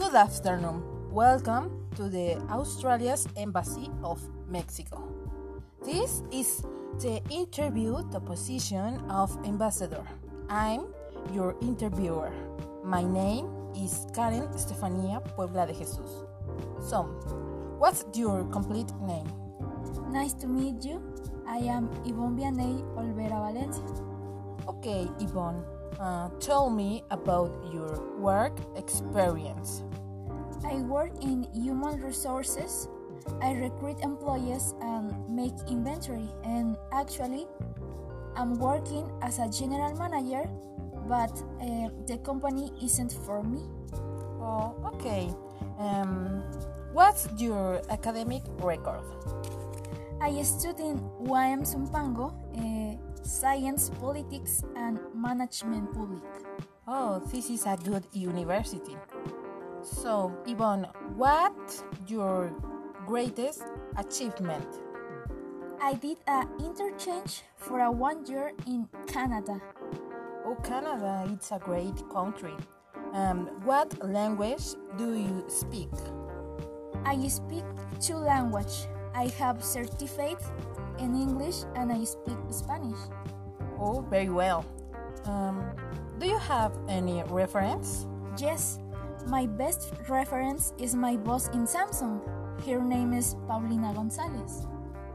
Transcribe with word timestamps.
Good 0.00 0.14
afternoon. 0.14 0.82
Welcome 1.12 1.86
to 1.96 2.08
the 2.08 2.36
Australia's 2.48 3.28
Embassy 3.36 3.90
of 4.02 4.18
Mexico. 4.48 5.12
This 5.84 6.22
is 6.32 6.62
the 7.00 7.20
interview 7.28 8.02
the 8.10 8.18
position 8.18 8.96
of 9.10 9.28
ambassador. 9.44 10.02
I'm 10.48 10.86
your 11.34 11.54
interviewer. 11.60 12.32
My 12.82 13.02
name 13.02 13.52
is 13.76 14.06
Karen 14.14 14.48
Estefania 14.54 15.20
Puebla 15.36 15.66
de 15.66 15.74
Jesus. 15.74 16.24
So, 16.80 17.02
what's 17.78 18.06
your 18.14 18.44
complete 18.44 18.90
name? 19.02 19.28
Nice 20.08 20.32
to 20.40 20.46
meet 20.46 20.82
you. 20.82 21.02
I 21.46 21.58
am 21.58 21.90
Yvonne 22.06 22.38
Vianney 22.38 22.80
Olvera 22.96 23.52
Valencia. 23.52 23.84
Okay, 24.66 25.06
Yvonne, 25.20 25.62
uh, 25.98 26.28
tell 26.40 26.70
me 26.70 27.02
about 27.10 27.50
your 27.72 28.16
work 28.18 28.58
experience. 28.76 29.82
I 30.64 30.76
work 30.82 31.12
in 31.22 31.46
human 31.54 32.00
resources. 32.00 32.88
I 33.42 33.52
recruit 33.52 34.00
employees 34.02 34.74
and 34.80 35.12
make 35.28 35.54
inventory. 35.68 36.28
And 36.44 36.76
actually, 36.92 37.46
I'm 38.36 38.58
working 38.58 39.10
as 39.22 39.38
a 39.38 39.48
general 39.48 39.94
manager, 39.96 40.48
but 41.08 41.32
uh, 41.60 41.88
the 42.06 42.18
company 42.24 42.72
isn't 42.82 43.12
for 43.24 43.42
me. 43.42 43.62
Oh, 44.40 44.74
okay. 44.94 45.30
Um, 45.78 46.42
what's 46.92 47.28
your 47.38 47.80
academic 47.90 48.42
record? 48.58 49.04
I 50.20 50.42
studied 50.42 50.80
in 50.80 50.98
UAM 51.24 51.64
Zumpango, 51.64 52.32
uh, 52.56 53.09
Science, 53.22 53.90
Politics, 54.00 54.64
and 54.76 54.98
Management 55.14 55.92
Public. 55.92 56.22
Oh, 56.86 57.22
this 57.32 57.50
is 57.50 57.66
a 57.66 57.76
good 57.84 58.04
university. 58.12 58.96
So, 59.82 60.34
Yvonne, 60.46 60.86
what 61.16 61.54
your 62.06 62.52
greatest 63.06 63.62
achievement? 63.96 64.66
I 65.80 65.94
did 65.94 66.18
an 66.26 66.48
interchange 66.58 67.42
for 67.56 67.80
a 67.80 67.90
one 67.90 68.26
year 68.26 68.52
in 68.66 68.88
Canada. 69.06 69.60
Oh, 70.44 70.56
Canada, 70.62 71.26
it's 71.32 71.52
a 71.52 71.58
great 71.58 71.96
country. 72.10 72.54
Um, 73.12 73.46
what 73.64 73.92
language 74.06 74.74
do 74.96 75.14
you 75.14 75.44
speak? 75.48 75.90
I 77.04 77.26
speak 77.28 77.64
two 78.00 78.16
languages. 78.16 78.86
I 79.14 79.26
have 79.38 79.64
certificate 79.64 80.42
in 81.00 81.16
English 81.16 81.64
and 81.74 81.90
I 81.90 82.04
speak 82.04 82.36
Spanish. 82.50 82.98
Oh, 83.80 84.04
very 84.08 84.28
well. 84.28 84.64
Um, 85.24 85.64
do 86.18 86.26
you 86.26 86.38
have 86.38 86.76
any 86.88 87.22
reference? 87.28 88.06
Yes, 88.38 88.78
my 89.26 89.46
best 89.46 89.92
reference 90.08 90.72
is 90.78 90.94
my 90.94 91.16
boss 91.16 91.48
in 91.48 91.66
Samsung. 91.66 92.20
Her 92.66 92.80
name 92.80 93.12
is 93.12 93.36
Paulina 93.48 93.92
Gonzalez. 93.94 94.66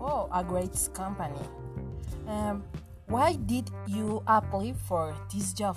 Oh, 0.00 0.28
a 0.32 0.42
great 0.42 0.74
company. 0.94 1.38
Um, 2.26 2.64
why 3.06 3.34
did 3.34 3.70
you 3.86 4.22
apply 4.26 4.74
for 4.86 5.14
this 5.32 5.52
job? 5.52 5.76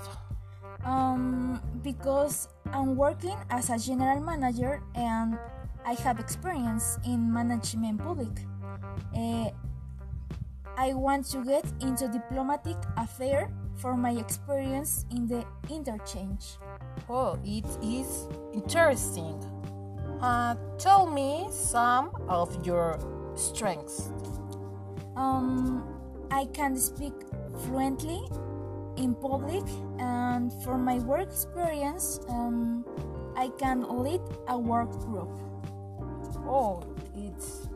Um, 0.86 1.62
because 1.84 2.48
I'm 2.72 2.96
working 2.96 3.38
as 3.50 3.70
a 3.70 3.78
general 3.78 4.22
manager 4.22 4.82
and 4.94 5.38
I 5.86 5.94
have 6.06 6.20
experience 6.20 6.98
in 7.06 7.32
management 7.32 8.00
public. 8.00 8.46
Uh, 9.16 9.50
I 10.78 10.94
want 10.94 11.26
to 11.32 11.44
get 11.44 11.66
into 11.82 12.08
diplomatic 12.08 12.78
affair 12.98 13.50
for 13.76 13.96
my 13.96 14.12
experience 14.12 15.06
in 15.12 15.28
the 15.28 15.46
interchange. 15.70 16.58
Oh, 17.10 17.38
it 17.44 17.66
is 17.82 18.28
interesting. 18.54 19.40
Uh, 20.22 20.56
tell 20.78 21.06
me 21.06 21.48
some 21.52 22.10
of 22.28 22.66
your 22.66 23.00
strengths. 23.36 24.10
Um, 25.16 25.84
I 26.32 26.46
can 26.54 26.78
speak 26.78 27.14
fluently 27.66 28.22
in 28.98 29.16
public, 29.16 29.64
and 30.00 30.52
for 30.64 30.78
my 30.78 31.00
work 31.00 31.28
experience, 31.28 32.20
um, 32.30 32.86
I 33.36 33.50
can 33.58 33.82
lead 34.04 34.22
a 34.48 34.58
work 34.58 34.92
group. 35.00 35.30
Oh, 36.48 36.84
it's 37.16 37.68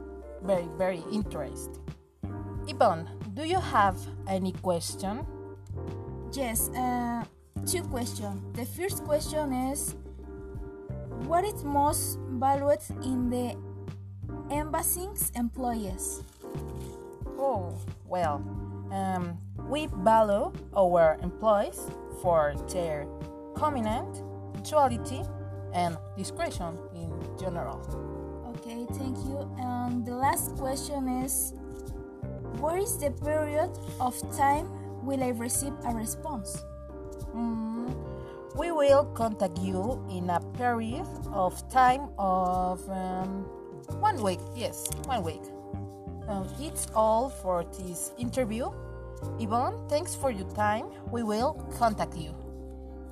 very, 0.43 0.67
very 0.77 1.03
interesting. 1.11 1.75
Yvonne, 2.69 3.09
do 3.33 3.43
you 3.45 3.59
have 3.59 3.97
any 4.27 4.51
question? 4.51 5.25
Yes, 6.31 6.69
uh, 6.69 7.23
two 7.65 7.81
questions. 7.81 8.37
The 8.53 8.63
first 8.63 9.03
question 9.05 9.51
is 9.51 9.95
What 11.25 11.45
is 11.45 11.63
most 11.63 12.19
valued 12.37 12.77
in 13.03 13.31
the 13.31 13.57
embassy's 14.51 15.31
employees? 15.35 16.21
Oh, 17.39 17.73
well, 18.05 18.37
um, 18.91 19.39
we 19.67 19.87
value 20.05 20.53
our 20.77 21.17
employees 21.23 21.89
for 22.21 22.53
their 22.71 23.07
commitment, 23.55 24.21
punctuality, 24.53 25.23
and 25.73 25.97
discretion 26.15 26.77
in 26.93 27.09
general. 27.39 27.81
Okay, 28.53 28.85
thank 28.93 29.17
you. 29.25 29.49
And 29.57 30.05
the 30.05 30.13
last 30.13 30.55
question 30.55 31.07
is 31.25 31.53
What 32.57 32.79
is 32.79 32.97
the 32.97 33.11
period 33.11 33.69
of 33.99 34.17
time 34.35 34.67
will 35.05 35.23
I 35.23 35.29
receive 35.29 35.73
a 35.85 35.93
response? 35.93 36.63
Mm, 37.35 37.93
we 38.55 38.71
will 38.71 39.05
contact 39.13 39.59
you 39.59 40.03
in 40.09 40.29
a 40.29 40.39
period 40.57 41.07
of 41.31 41.53
time 41.69 42.09
of 42.17 42.81
um, 42.89 43.45
one 44.01 44.21
week. 44.21 44.39
Yes, 44.55 44.87
one 45.05 45.23
week. 45.23 45.41
Um, 46.27 46.47
it's 46.59 46.87
all 46.95 47.29
for 47.29 47.63
this 47.79 48.11
interview. 48.17 48.69
Yvonne, 49.39 49.87
thanks 49.89 50.15
for 50.15 50.31
your 50.31 50.49
time. 50.51 50.85
We 51.11 51.23
will 51.23 51.53
contact 51.77 52.17
you. 52.17 52.35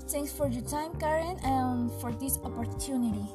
Thanks 0.07 0.31
for 0.31 0.47
your 0.47 0.63
time, 0.63 0.97
Karen, 0.99 1.37
and 1.43 1.91
for 1.99 2.11
this 2.11 2.37
opportunity. 2.43 3.27